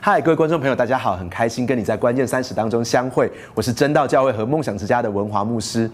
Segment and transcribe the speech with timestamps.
[0.00, 3.30] 嗨，各位观众朋友，大家好，很开心跟你在关键三十当中相会。
[3.54, 5.90] 我是真道教会和梦想之家的文华牧师。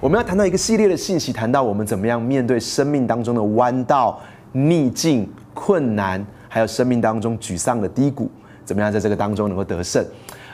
[0.00, 4.18] 我们要谈到一个系列的信息，谈到我们怎么样面对生命当中的弯道、
[4.52, 8.30] 逆境、困难，还有生命当中沮丧的低谷，
[8.64, 10.02] 怎么样在这个当中能够得胜。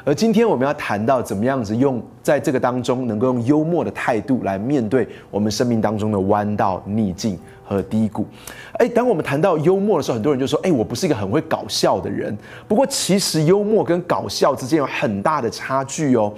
[0.07, 8.27] 而今天我们要谈到怎么样子用在这个当中能够用幽默的态度来面对我们生命当中的弯道、逆境和低谷。
[8.75, 12.37] 哎，当我们谈到幽默的时候，很多人就说：“哎，我不是一个很会搞笑的人。”
[12.69, 16.31] 不过其实幽默跟搞笑之间有很大的差距哦。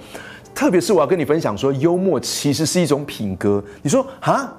[0.55, 3.61] 特别是我要跟你分享说，幽默其实是一种品格。
[3.81, 4.55] 你说啊，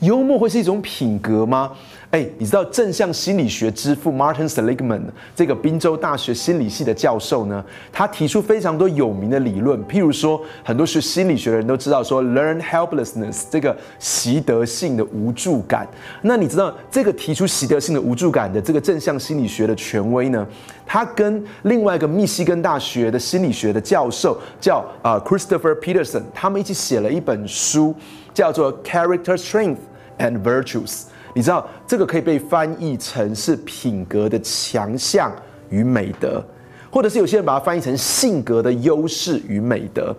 [0.00, 1.70] 幽默会是一种品格吗？
[2.10, 5.02] 哎，你知道正向心理学之父 Martin Seligman
[5.36, 7.62] 这个宾州大学心理系的教授呢？
[7.92, 15.86] 他提出非常多有名的理论，譬如说，很多学心理学的人都知道说，learn helplessness 这个习得性的无助感。
[16.22, 20.46] 那你知道这个提出习得性的无助感的这个正向心理学的权威呢？
[20.86, 27.94] 他跟另外一个密西根大学的心理学的教授叫啊 Christopher Peterson，他们一起写了一本书，
[28.32, 29.76] 叫做 Character Strength
[30.18, 31.02] and Virtues。
[31.34, 35.32] 你知道这个可以被翻译成是品格的强项
[35.70, 36.42] 与美德，
[36.90, 40.14] 或者是有些人把它翻译成性格的优势与美德。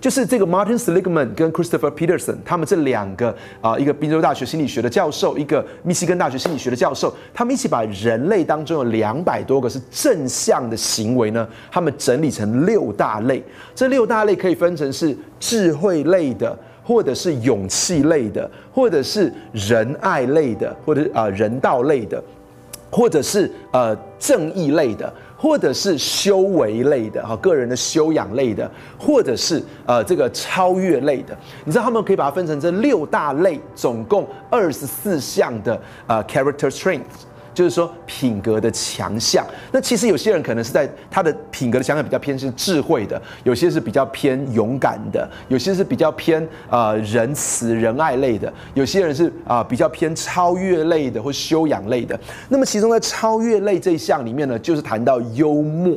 [0.00, 13.42] 就是这个 Martin Seligman 跟 Christopher Peterson，他们这两个啊，一个宾州大学心理学的教授，一个密西根大学心理学的教授，他们一起把人类当中有两百多个是正向的行为呢，他们整理成六大类。
[13.74, 16.56] 这六大类可以分成是智慧类的，
[16.88, 22.22] 或者是勇气类的，或者是仁爱类的，或者啊人道类的，
[22.90, 25.12] 或者是呃正义类的。
[25.40, 37.02] 或者是修为类的哈，个人的修养类的，或者是呃这个超越类的，你知道他们可以把它分成这六大类，总共二十四项的呃 character strength。
[37.58, 52.16] 就是说品格的强项，那其实有些人可能是在他的品格的强项比较偏是智慧的，有些是比较偏勇敢的，有些是比较偏呃仁慈仁爱类的，有些人是啊比较偏超越类的或修养类的。
[52.48, 55.96] 那么其中在超越类这一项里面呢，就是谈到幽默。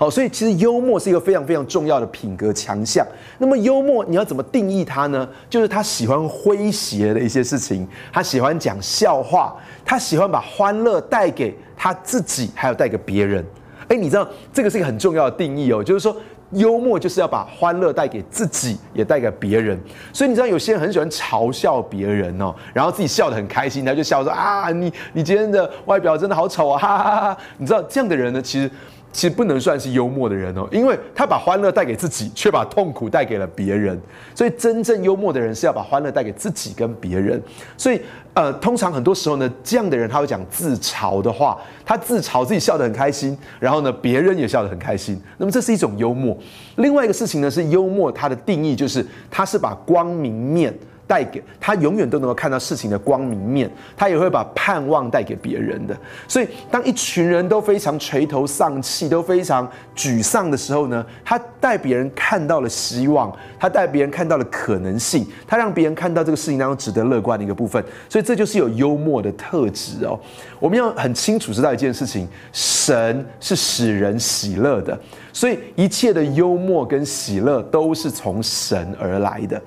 [0.00, 3.06] 好，所以其实幽默是一个非常非常重要的品格强项。
[3.36, 5.28] 那么幽默你要怎么定义它呢？
[5.50, 13.44] 就是他喜欢诙谐的一些事情，他喜欢讲笑话，他喜欢把欢乐带给他自己，还有带给别人。
[13.88, 16.16] 哎，你知道这个是一个很重要的定义哦，就是说
[16.52, 19.78] 幽默就是要把欢乐带给自己，也带给别人。
[20.14, 27.38] 所以你知道有些人很喜欢嘲笑别人哦，然后自己笑得很开心，他就笑说啊，你你今天的外表真的好丑啊，哈哈哈！
[27.58, 28.70] 你知道这样的人呢，其实。
[29.12, 34.00] 其实不能算是幽默的人哦，因为他把欢乐带给自己，却把痛苦带给了别人。
[34.34, 37.42] 所以真正幽默的人是要把欢乐带给自己跟别人。
[37.76, 38.00] 所以
[38.34, 45.20] 呃，通常很多时候呢，这样的人他会讲自嘲的话，他自嘲自己笑得很开心，然后呢，别人也笑得很开心。
[45.38, 46.36] 那么这是一种幽默。
[46.76, 50.72] 另外一个事情呢，是幽默它的定义就是他是把光明面。
[51.10, 55.96] 带给他永远都能够看到事情的光明面，他也会把盼望带给别人的。
[56.28, 67.84] 所以，当一群人都非常垂头丧气、都非常沮丧的时候呢，他带别人看到了希望，他带别人看到了可能性，他让别人看到这个事情当中值得乐观的一个部分。
[68.08, 70.16] 所以，这就是有幽默的特质哦。
[70.60, 74.96] 我们要很清楚知道一件事情：神是使人喜乐的，
[75.32, 79.60] 所以一切的幽默跟喜乐都是从神而来的。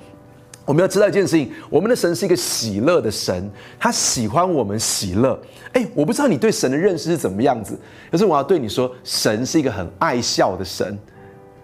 [0.66, 5.38] 我们要知道一件事情，我们的神是一个喜乐的神，他喜欢我们喜乐。
[5.74, 7.78] 哎，我不知道你对神的认识是怎么样子，
[8.12, 10.98] 可是我要对你说，神是一个很爱笑的神。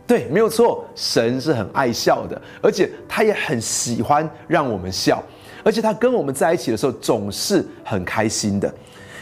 [0.05, 5.23] 对，没有错，神是很爱笑的，而且他也很喜欢让我们笑，
[5.63, 8.73] 而且他跟我们在一起的时候总是很开心的。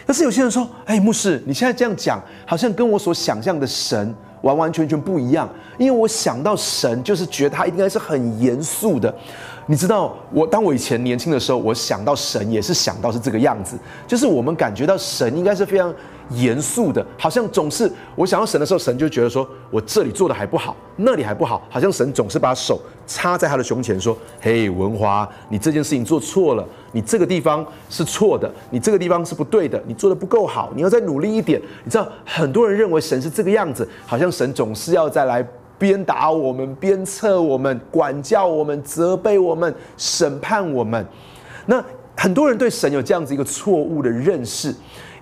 [0.08, 9.14] 可是有些人说，哎，牧师，你现在这样讲，好像跟我所想象的神完完全全不一样，因为我想到神就是觉得他应该是很严肃的。
[9.70, 13.78] 你知道，我当我以前年轻的时候，我想到神也是想到是这个样子，
[14.08, 15.94] 就是我们感觉到神应该是非常
[16.30, 35.46] 严肃的，好像总是我想到神的时候，神就觉得说我这里做的还不好，那里还不好，好像神总是把手插在他的胸前说：“嘿，文华，你这件事情做错了，你这个地方是错的，你这个地方是不对的，你做的不够好，你要再努力一点。”你知道，很多人认为神是这个样子，好像神总是要再来。
[35.78, 41.06] 鞭打我们，鞭策我们，管教我们，责备我们，审判我们。
[41.66, 41.84] 那
[42.16, 44.74] 很多人对神有这样子一个错误的认识，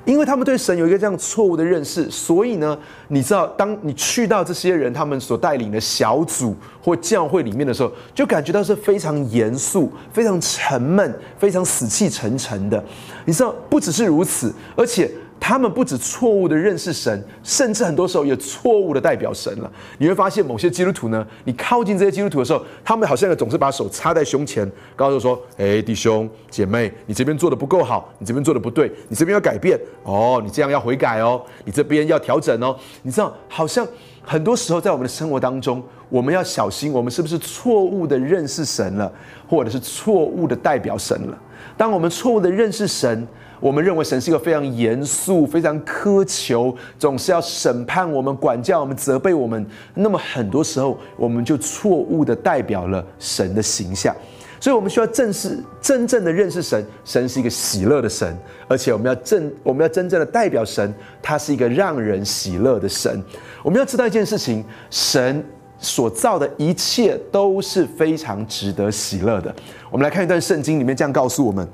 [0.05, 2.77] 因为他们对神有一个这样错误的认识，所以呢，
[3.09, 12.81] 你知道，当你去到这些人他们所带领的小组或教会里面的时候，就感觉到是非常严肃、非常沉闷、非常死气沉沉的。
[13.25, 15.11] 你知道，不只是如此，而且。
[15.39, 19.71] 他们不止错误的认识神，甚至很多时候也错误的代表神了。
[19.99, 33.87] 你会发现，某些基督徒呢，你靠近这些基督徒的时候，他们好像总是把手插在胸前，告诉说：“哎，弟兄姐妹，你这边做的不够好，你这边做的不对，你这边要改变哦，你这样要悔改哦，你这边要调整哦。”你知道，好像
[34.23, 39.11] 很多时候在我们的生活当中，我们要小心，我们是不是错误的认识神了，
[39.47, 41.37] 或者是错误的代表神了？
[41.77, 43.27] 当我们错误的认识神。
[43.59, 49.65] 我们认为神是一个非常严肃、非常苛求，总是要审判我们、管教我们、责备我们。
[49.93, 54.15] 那么很多时候，我们就错误的代表了神的形象。
[54.57, 56.83] 所以，我们需要正视、真正的认识神。
[57.03, 58.35] 神是一个喜乐的神，
[58.67, 60.91] 而且我们要正、我们要真正的代表神，
[61.21, 63.21] 他是一个让人喜乐的神。
[63.63, 65.43] 我们要知道一件事情：神
[65.77, 69.53] 所造的一切都是非常值得喜乐的。
[69.91, 71.67] 我们来看一段圣经，里面这样告诉我们。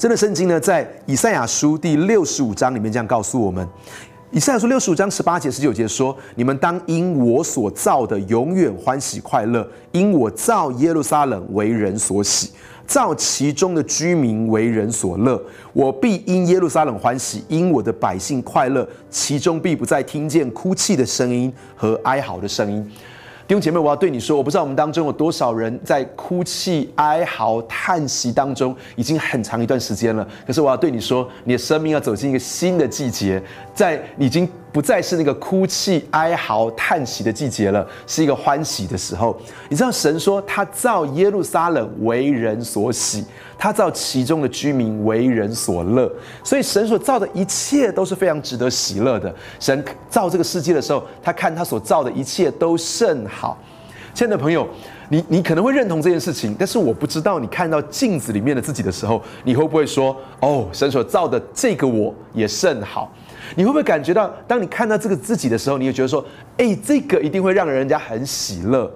[0.00, 3.68] 真的圣经呢，在以赛亚书第六十五章里面这样告诉我们：
[4.30, 12.48] 以赛亚书六十五章十八节、十九节说：“你们当因我所造的永远欢喜快乐，因我造耶路撒冷为人所喜，
[12.86, 15.38] 造其中的居民为人所乐。
[15.74, 22.90] 我必因耶路撒冷欢喜，因我的百姓快乐，其中必不再听见哭泣的声音和哀嚎的声音。”
[23.50, 30.24] 弟兄姐妹，我要对你说，我不知道我们当中有多少人在哭泣、哀嚎、叹息当中，已经很长一段时间了。
[30.46, 33.42] 可是我要对你说，你的生命要走进一个新的季节，
[33.74, 34.48] 在已经。
[34.72, 39.36] 不再是那个哭泣、哀嚎、叹息的季节了，是一个欢喜的时候。
[39.68, 43.24] 你知道，神说他造耶路撒冷为人所喜，
[43.58, 46.10] 他造其中的居民为人所乐。
[46.44, 49.34] 所以，神所造的一切都是非常值得喜乐的。
[49.58, 53.58] 神造这个世界的时候，他看他所造的一切都甚好。
[54.12, 54.68] 亲爱的朋友，
[55.08, 63.12] 你你可能会认同这件事情，但是我不知道你看到镜子里面的自己的时候，你会不会说：“哦，神所造的这个我也甚好。”
[63.56, 66.24] 你会不会感觉到，当你看到这个自己的时候，你也觉得说，
[66.56, 68.90] 哎，这个一定会让人家很喜乐。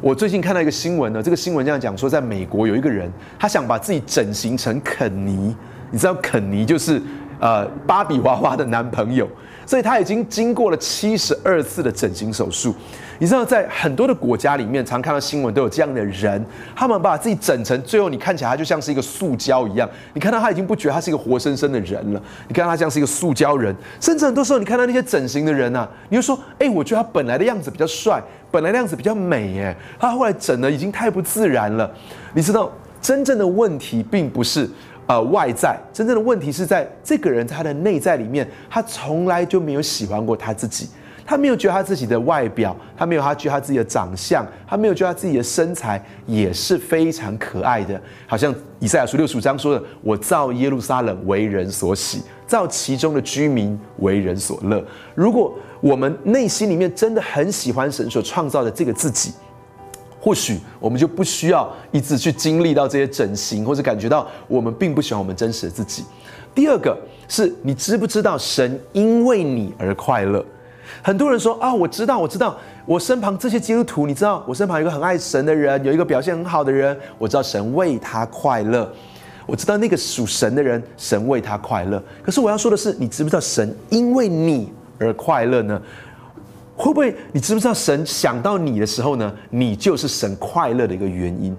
[0.00, 5.54] 我最近看到一个新闻呢，这个新闻这样讲说，在美国有一个人，他想把自己整形成肯尼，
[5.90, 7.00] 你知道肯尼就是
[7.42, 9.28] 呃芭比娃娃的男朋友。
[9.64, 12.74] 所以他已经经过了七十二次的整形手术。
[13.20, 16.44] 你知道，在很多的国家里面，常看到新闻都有这样的人，
[16.74, 19.88] 他们把自己整成最后，你看起来他就像是一个塑胶一样。
[20.14, 23.74] 你看到他已经不觉得他是一个活生生的人了，你看到他像是一个塑胶人。
[24.00, 31.88] 甚至很多时候，你看到那些整形的人啊，你就说：“哎，我觉得他本来的样子比较帅，本来的样子比较美，哎，他后来整的已经太不自然了。”
[32.34, 32.68] 你知道，
[33.00, 34.68] 真正的问题并不是。
[35.12, 40.88] 呃，外在真正的问题是在这个人他的内在里面，他从来就没有喜欢过他自己，
[41.26, 48.00] 他没有觉得他自己的外表，他没有他觉得他自己的长相，他没有觉得他自己的身材也是非常可爱的。
[48.26, 54.82] 好像以赛亚书六十五章说的：“我造耶路撒冷为人所喜，造其中的居民为人所乐。”
[55.14, 59.30] 如果我们内心里面真的很喜欢神所创造的这个自己。
[60.24, 66.04] 或许我们就不需要一直去经历到这些整形，或者感觉到我们并不喜欢我们真实的自己。
[66.54, 66.96] 第二个
[67.26, 70.44] 是你知不知道神因为你而快乐？
[71.02, 78.88] 很多人说啊，我知道，我知道，我身旁这些基督徒，你知道，我身旁有一个很爱神的人，有一个表现很好的人，我知道神为他快乐，
[79.44, 82.00] 我知道那个属神的人，神为他快乐。
[82.22, 85.82] 可是我要说的是，你知不知道神因为你而快乐呢？
[86.74, 89.32] 会不会你知不知道神想到你的时候呢？
[89.50, 91.56] 你就是神快乐的一个原因。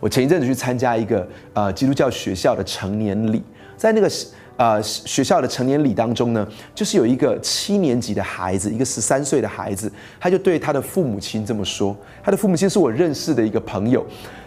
[0.00, 3.42] 我前一阵子去参加一个呃基督教学校的成年礼，
[3.76, 4.10] 在那个
[4.56, 11.96] 呃学校的成年礼当中呢，就是有一个七年级的孩子，一个十三岁的孩子，他就对他的父母亲这么说。
[12.22, 14.04] 他的父母亲是我认识的一个朋友，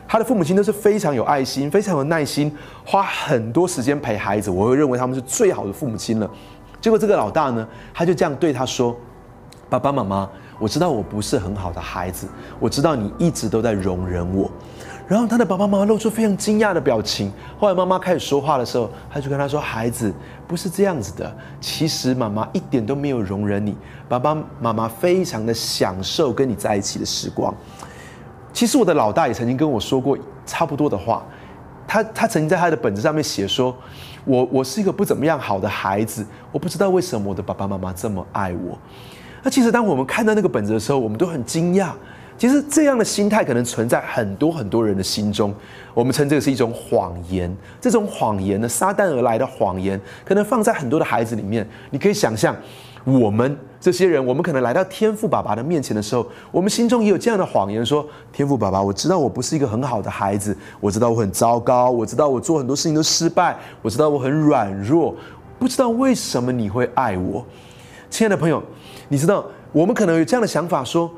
[0.07, 4.51] 他的父母亲都是非常有爱心、非常有耐心，花很多时间陪孩子。
[4.51, 6.29] 我会认为他们是最好的父母亲了。
[6.79, 8.95] 结果这个老大呢，他就这样对他说。
[9.69, 12.27] 爸爸妈妈，我知道我不是很好的孩子，
[12.59, 14.50] 我知道你一直都在容忍我。
[15.07, 17.31] 然后他的爸爸妈妈露出非常惊讶的表情。
[17.57, 20.13] 后来妈妈开始说话的时候，他就跟他说：“孩子，
[20.45, 21.33] 不是这样子的。
[21.62, 23.77] 其实妈妈一点都没有容忍你，
[24.09, 27.53] 爸爸妈妈非常的享受跟你在一起的时光。”
[28.51, 31.24] 其实我的老大也曾经跟我说过差不多的话。
[31.88, 33.74] 他他曾经在他的本子上面写说
[34.25, 38.77] ：“我我是一个不怎么样好的孩子，我不知道为什么我的爸爸妈妈这么爱我。”
[39.47, 41.91] 那其实当我们看到那个本子的时候，我们都很惊讶。
[42.37, 45.55] 其实这样的心态可能存在很多很多人的心中。
[45.93, 47.49] 我们称这个是一种谎言。
[47.79, 51.65] 这种谎言呢，撒旦而来的谎言，可能放在很多的孩子里面。
[51.91, 52.53] 你可以想象，
[53.05, 65.15] 我们这些人，我们可能来到天父爸爸的面前的时候，我们心中也有这样的谎言：说，天父爸爸，我知道我不是一个很好的孩子，我知道我很糟糕，我知道我做很多事情都失败，我知道我很软弱，
[65.57, 67.45] 不知道为什么你会爱我，
[68.09, 68.61] 亲爱的朋友，
[69.09, 71.11] 你知道我们可能有这样的想法：说，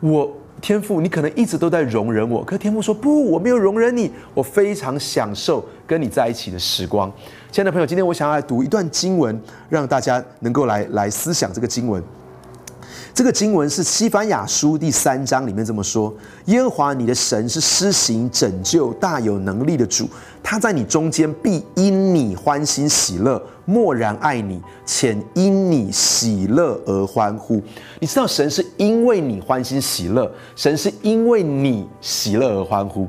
[0.00, 0.30] 我。
[0.60, 7.10] 天父，你可能一直都在容忍我，可天父说不，我没有容忍你，我非常享受跟你在一起的时光。
[7.50, 12.00] 亲爱的朋友，今天我想要来读一段经文，让大家能够来来思想这个经文。
[13.12, 20.08] 这个经文是西番雅书第三章里面这么说：耶和华你的神是施行拯救、大有能力的主，
[20.44, 27.62] 他在你中间必因你欢欣喜乐，默然爱你，且因你喜乐而欢呼。
[28.00, 33.02] 你知道神是因为你欢欣喜乐，神是因为你喜乐而欢呼。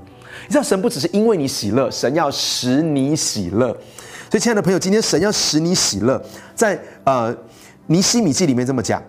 [0.48, 3.68] 你知道神不只是因为你喜乐，神要使你喜乐。
[4.30, 6.20] 所以，亲爱的朋友，今天神要使你喜乐，
[6.56, 7.36] 在呃
[7.86, 9.02] 尼西米记里面这么讲。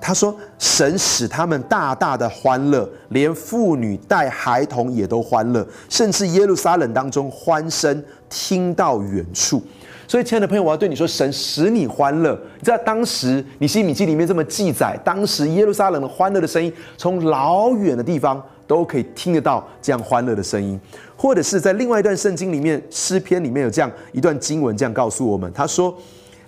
[0.00, 9.62] 他说：“神使他们大大的欢乐，连妇女带孩童也都欢乐，甚至耶路撒冷当中欢声听到远处。
[10.08, 12.32] 所以，亲爱的朋友，我要对你说，神使你欢乐。
[12.58, 20.80] 你知道当时你西米记里面这么记载，当时耶路撒冷的欢乐的声音，从老远的地方都可以听得到这样欢乐的声音。
[21.16, 25.94] 或者是在另外一段圣经里面，诗篇里面有这样一段经文，这样告诉我们：他说。”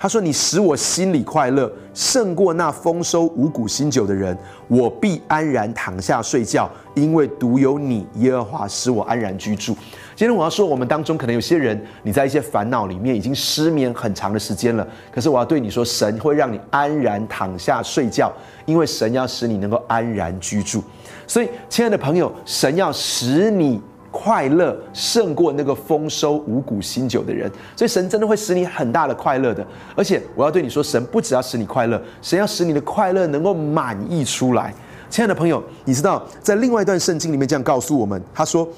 [0.03, 4.37] 他说：“你使我心里快乐，胜过那丰收五谷新酒的人。
[4.67, 9.77] 我必安然躺下睡觉，因为独有你，耶和华使我安然居住。”
[10.17, 14.85] 今天我要说，我们当中可能有些人，你在一些烦恼里面已经失眠很长的时间了。
[15.15, 18.33] 可是我要对你说，神会让你安然躺下睡觉，
[18.67, 20.83] 因为神要使你能够安然居住。
[21.29, 23.81] 所以，亲爱的朋友，神要使你。
[24.23, 29.67] 快乐胜过那个丰收五谷新酒的人，所以神真的会使你很大的快乐的。
[29.97, 34.73] 而且我要对你说，神不只要使你快乐，神要使你的快乐能够满溢出来。
[35.11, 38.69] 亲爱的朋友，你知道在另外一段圣经里面这样告诉我们，他说。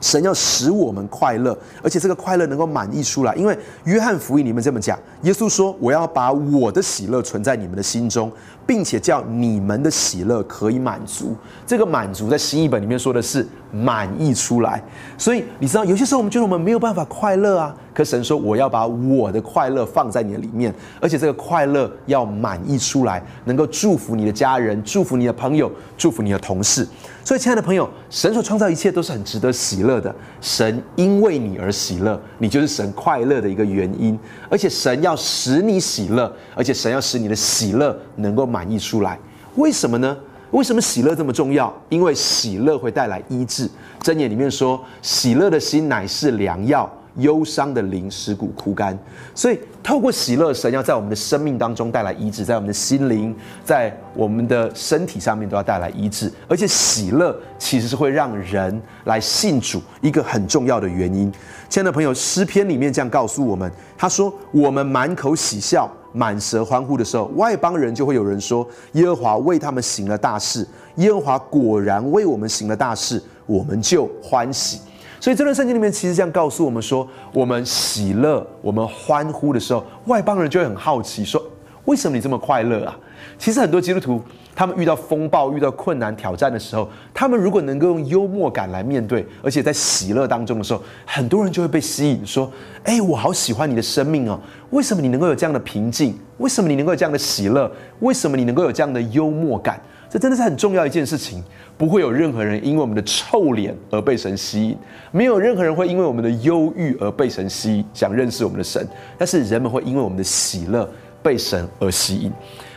[0.00, 3.32] 神要使我们快乐，而且这个快乐能够满溢出来。
[3.36, 8.28] 因为约翰福音里面这么讲，耶稣说：“我要把我的喜乐存在你们的心中，
[8.66, 14.82] 并且叫你们的喜乐可以满足。”这个满足在新译本里面说的是满意出来。
[15.16, 17.74] 所以你知道，有些时候我们觉得我们没有办法快乐啊。
[17.94, 26.88] 可神说：“我要把我的快乐放在你的里面，而且这个快乐要满意出来，能够祝福你的家人，祝福你的朋友，祝福你的同事。
[27.22, 30.14] 所以，亲爱的朋友，神所创造一切都是很值得喜乐的。
[30.40, 34.18] 神因为你而喜乐，你就是神快乐的一个原因。
[34.48, 39.18] 而且，神要使你喜乐，而且神要使你的喜乐能够满溢出来。
[39.56, 40.16] 为什么呢？
[40.50, 41.74] 为什么喜乐这么重要？
[41.88, 43.66] 因为喜乐会带来医治。
[44.02, 48.98] 箴言里面说：“喜乐的心乃是良药。”忧伤的灵使骨枯干，
[49.34, 56.32] 所以透过喜乐，神要在我们的生命当中带来医治，在我们的心灵，在我们的身体上面都要带来医治。
[56.48, 61.30] 而且喜乐其实是会让人来信主一个很重要的原因。
[61.68, 70.66] 亲爱的朋友，诗篇里面这样告诉我们：他说，我们满口喜笑，满舌欢呼的时候，外邦人就会有人说，耶和华为他们行了大事。
[70.96, 74.80] 耶和华果然为我们行了大事，我们就欢喜。
[75.18, 81.42] 所以这段圣经里面其实这样告诉我们说，我们喜乐、我们欢呼的时候，外邦人就会很好奇，说：
[81.84, 82.98] 为什么你这么快乐啊？
[83.38, 84.20] 其实很多基督徒，
[84.54, 92.50] 他们遇到风暴、遇到困难、挑战的时候，他们如果能够用幽默感来面对，而且在喜乐当中的时候，很多人就会被吸引，说：
[92.84, 94.38] 哎，我好喜欢你的生命哦！
[94.70, 96.18] 为什么你能够有这样的平静？
[96.38, 97.70] 为什么你能够有这样的喜乐？
[98.00, 99.80] 为什么你能够有这样的幽默感？
[100.10, 101.42] 这真的是很重要一件事情，
[101.78, 104.76] 不会有任何人因为我们的臭脸而被神吸引，
[105.10, 108.86] 没有任何人会因为我们的忧郁而被神吸引，想认识我们的神。
[109.16, 110.86] 但是人们会因为我们的喜乐
[111.22, 112.30] 被神而吸引。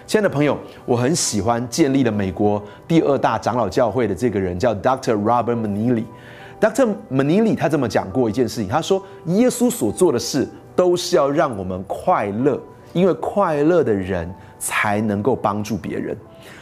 [0.07, 5.15] 亲爱的朋友，我很喜欢建立了美国第二大长老教会的这个人，叫 Dr.
[5.15, 6.03] Robert Manili。
[6.61, 6.93] Dr.
[7.11, 12.61] Manili 他这么讲过一件事情，他说：耶稣所做的事都是要让我们快乐，
[12.93, 16.15] 因为快乐的人才能够帮助别人。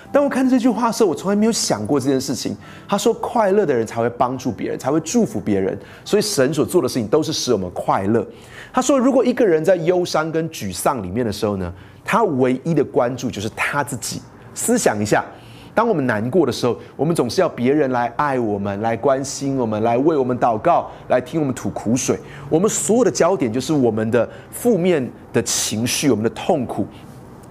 [0.09, 2.55] 当我看这句话的时候，我从来没有想过这件事情。
[2.87, 5.77] 他说：“快乐的人才会帮助别人，才会祝福别人。
[6.05, 8.25] 所以神所做的事情都是使我们快乐。”
[8.71, 11.73] 他说：“如果一个人在忧伤跟沮丧里面的时候呢，
[12.03, 14.21] 他唯一的关注就是他自己。
[14.53, 15.23] 思想一下，
[15.73, 22.19] 当我们难过的时候，我们总是要别人来爱我们，来关心我们，来为我们祷告，来听我们吐苦水。
[22.49, 26.85] 我们所有的焦点就是我们的负面的情绪，我们的痛苦。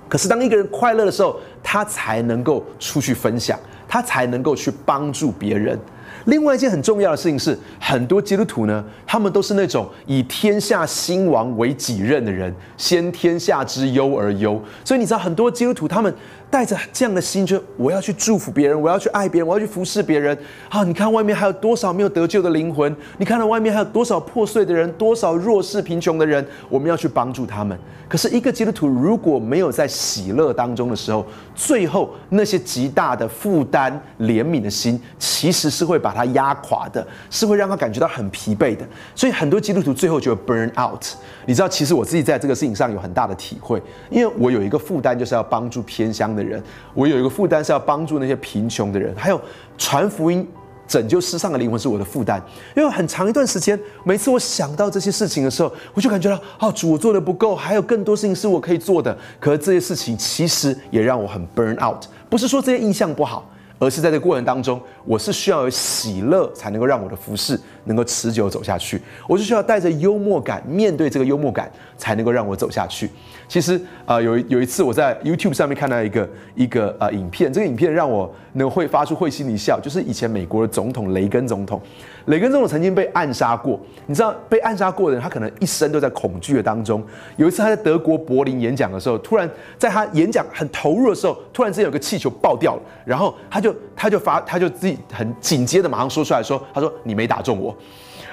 [0.08, 3.58] 可是当一个人快乐的时候，他才能够出去分享。
[3.88, 5.78] 他才能够去帮助别人。
[6.26, 14.60] 另外一件很重要的事情是，很多基督徒呢，他们都是那种以天下兴亡为己任的人，先天下之忧而忧。
[14.84, 16.14] 所以你知道，很多基督徒他们
[16.50, 20.36] 带着这样的心，就我要去祝福别人，我要去爱别人，我要去服侍别人。
[20.68, 22.94] 啊，你看外面还有多少没有得救的灵魂？
[23.18, 26.46] 你看到外面还有多少破碎的人，多少弱势贫穷的人？
[26.68, 27.76] 我们要去帮助他们。
[28.08, 31.24] 可是，一个基督徒如果没有在喜乐当中的时候，
[31.54, 38.86] 最后那些极大的负担、怜悯的心，其实是会把把他压垮的，是会让他感觉到很疲惫的。
[39.14, 41.02] 所以，很多基督徒最后就会 burn out。
[41.46, 46.60] 你知道，其实我自己在这个事情上有很大的体会，因为我有一个负担，就是要帮助偏乡的人；
[46.92, 49.40] 我有一个负担是要帮助那些贫穷的人，还有
[49.78, 50.46] 传福音。
[50.88, 52.42] 拯救世上的灵魂是我的负担，
[52.76, 59.16] 因为很长一段时间，每次我想到这些事情的时候，我就感觉到，哦，主我做的不够，还有更多事情是我可以做的。
[59.40, 63.48] 可是这些事情其实也让我很 burn out，不是说这些印象不好。
[63.82, 69.02] 而是在这个过程当中，我是需要有喜乐，才能够让我的服饰能够持久走下去。
[69.28, 73.10] 我是需要带着幽默感面对这个幽默感，才能够让我走下去。
[73.48, 81.82] 其实啊，有有一次我在 YouTube 上面看到一个一个呃影片，这个影片让我能会发出会心一笑，就是以前美国的总统雷根总统。
[82.26, 87.02] 雷根总统曾经被暗杀过，你知道被暗杀过的人，他可能一生都在恐惧的当中。
[87.36, 97.74] 有一次他在德国柏林演讲的时候，突然在他演讲很投入的时候，突然之间有个气球爆掉了，然后他就他就发他就自己很紧接着马上说出来说，他说你没打中我，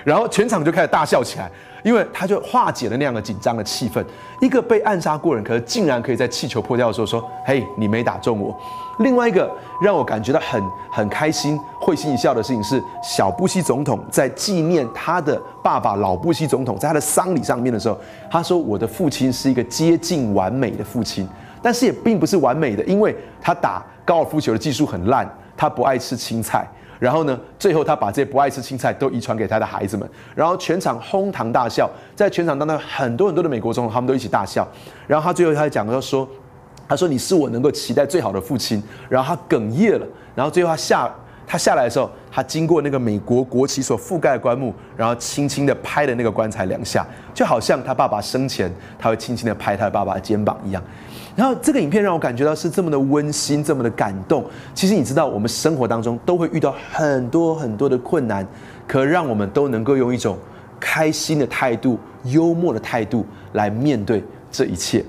[0.04, 1.50] 然后全场就开始大笑起来。
[1.82, 4.04] 因为他就化解了那样的紧张的气氛。
[4.42, 8.54] 一个被暗杀过人，可是竟然可以在气球破掉的时候说：“嘿，你没打中我。”
[9.00, 9.50] 另外一个
[9.82, 17.98] 让我感觉到很很开心、会心一笑的事情是，小布希总统在纪念他的爸爸老布希总统，在他的丧礼上面的时候，
[18.30, 21.26] 他说：“我的父亲是一个接近完美的父亲，
[21.62, 27.40] 但是也并不是完美的，因为他打高尔夫球的技术很烂，他不爱吃青菜。”然后呢？
[27.58, 31.90] 最后他把这些不爱吃青菜都遗传给他的孩子们，然后全场哄堂大笑。
[32.14, 34.68] 在全场当中，很多很多的美国总统他们都一起大笑。
[35.08, 36.28] 然后他最后他讲他说
[36.90, 40.06] ：“他说你是我能够期待最好的父亲。”然后他哽咽了。
[40.36, 41.10] 然后最后他下
[41.52, 50.84] 他下来的时候，他经过那个美国国旗所覆盖的棺木，然后轻轻的拍了那个棺材两下，就好像他爸爸生前他会轻轻的拍他爸爸的肩膀一样。
[51.36, 54.46] 然后这个影片让我感觉到是这么的温馨，这么的感动。
[54.76, 58.46] 其实你知道，我们生活当中都会遇到很多很多的困难，
[58.88, 60.38] 可让我们都能够用一种
[60.80, 65.04] 开心的态度、幽默的态度来面对这一切。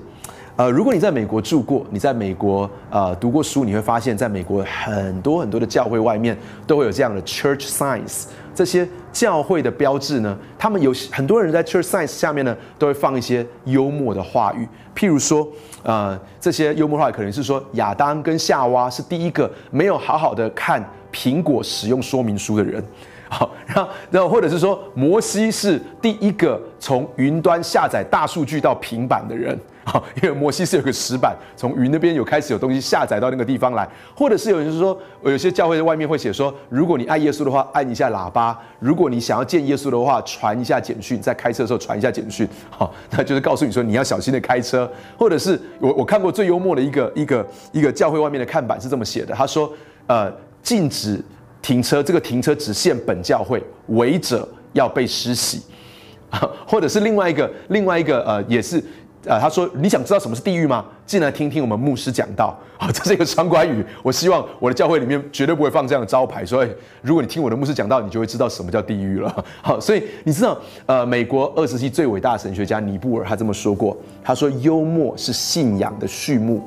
[0.61, 8.25] 呃，如果你在美国住过，你在美国呃读过书，你会发现在美国很多很多的教会外面都会有这样的 church signs。
[8.53, 15.47] 这些教会的标志呢，他们有很多人在 church signs 下面呢，都会放一些幽默的话语，譬如说，
[15.81, 22.83] 呃，这些幽默话语可能是说亚当跟夏娃是第一个没有好好的看苹果使用说明书的人，
[23.27, 29.59] 好，然后然后或者是说摩西是第一个从云端下载大数据到平板的人。
[29.85, 42.47] 好，因为摩西是有个石板，从云那边有开始有东西下载到那个地方来，或者是有人是说，有些教会在外面会写说，如果你爱耶稣的话，按一下喇叭；如果你想要见耶稣的话，传一下简讯，在开车的时候传一下简讯。
[42.69, 49.73] 好，那就是告诉你说你要小心的开车，或者是我我看过最幽默的一个一个一个教会外面的看板是这么写的，他说，
[50.05, 51.19] 呃，禁止
[51.59, 55.63] 停车，这个停车只限本教会，违者要被施洗。
[56.65, 58.81] 或者是另外一个另外一个呃，也是。
[59.27, 60.83] 啊，他说：“你想知道什么是地狱吗？
[61.05, 62.57] 进来听听我们牧师讲道。
[62.77, 63.85] 好， 这是一个双关语。
[64.01, 66.43] 我希望我的教会里面绝对不会放这样的招牌。
[66.43, 66.69] 所以，
[67.03, 69.45] 如果你听我的牧师讲道，你就会知道什么叫地狱了。
[69.61, 70.57] 好，所以你知道，
[70.87, 73.95] 呃，美国二十世纪最伟大的神学家尼布尔他这么说过。
[74.23, 76.63] 他说，幽默是信仰的序幕。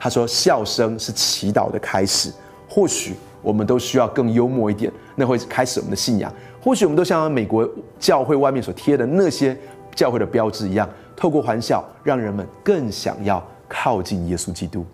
[0.00, 2.32] 他说，笑声是祈祷的开始。
[2.68, 6.32] 或许我们都需要更幽默一点，那会开始我们的信仰。
[6.60, 7.68] 或许我们都像美国
[8.00, 9.56] 教会外面所贴的那些
[9.94, 14.84] 教会的标志一样。”透过欢笑，让人们更想要靠近耶稣基督。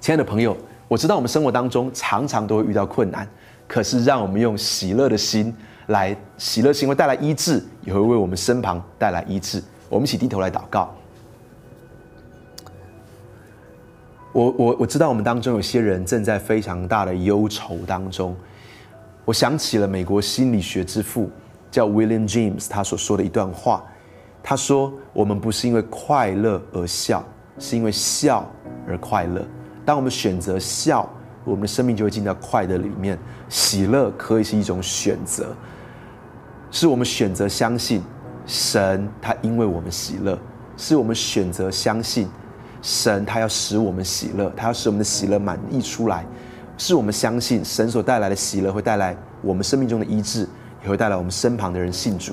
[0.00, 0.56] 亲爱的朋友，
[0.88, 3.26] 我知道我们生活当中常常都会遇到困难，
[3.66, 5.54] 可是让我们用喜乐的心
[5.86, 9.62] 来，喜乐心会带来医治，也会为我们身旁带来医治。
[9.88, 10.92] 我们一起低头来祷告。
[14.32, 18.34] 我我我知道我们当中有些人正在非常大的忧愁当中。
[19.24, 21.30] 我想起了美国心理学之父
[21.70, 23.84] 叫 William James 他所说的一段话。
[24.42, 27.24] 他说：“我们不是因为快乐而笑，
[27.58, 28.44] 是因为笑
[28.88, 29.40] 而快乐。
[29.84, 31.08] 当我们选择笑，
[31.44, 33.18] 我们的生命就会进到快乐里面。
[33.48, 35.54] 喜乐可以是一种选择，
[36.70, 38.02] 是我们选择相信
[38.46, 40.36] 神，他因为我们喜乐；
[40.76, 42.28] 是我们选择相信
[42.82, 46.26] 神，他要使我们喜乐，他要使我们的喜乐满溢出来。
[46.78, 50.48] 是我们相信神所带来的喜乐会带来我们生命中的医治，
[50.82, 52.32] 也会带来我们身旁的人信主。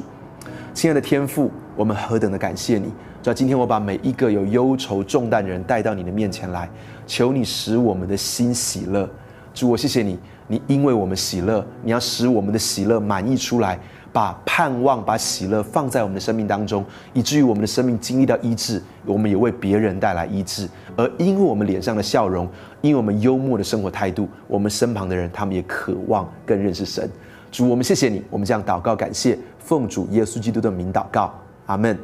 [0.79, 2.85] 亲爱的天父，我们何等的感谢你！
[3.21, 6.69] 主要今天我把每一个有忧愁重担的人带到你的面前来，
[7.05, 9.05] 求你使我们的心喜乐。
[9.53, 13.77] 主，我谢谢你，你因为我们喜乐，你要使我们的喜乐满溢出来，
[14.13, 20.65] 把盼望、把喜乐放在我们的生命当中，以至于我们的生命经历到医治，我们也为别人带来医治。
[20.95, 22.47] 而因为我们脸上的笑容，
[22.79, 27.09] 因为我们幽默的生活态度，我们身旁的人他们也渴望更认识神。
[27.51, 31.33] 主，我们谢谢你，我们这样祷告感谢，奉主耶稣基督的名祷告，
[31.65, 31.97] 阿门。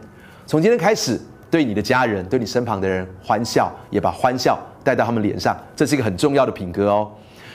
[0.45, 7.11] 从今天开始，对你的家人，对你身旁的人欢笑，也把欢笑带到他们脸上，这是一个很重要的品格哦。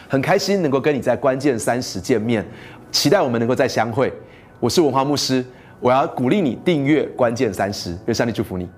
[0.08, 2.44] 很开心能够跟你在关键三十见面，
[2.90, 4.12] 期待我们能够再相会。
[4.58, 5.44] 我是文化牧师，
[5.78, 8.68] 我要鼓励你订阅关键三十，愿上帝祝福你。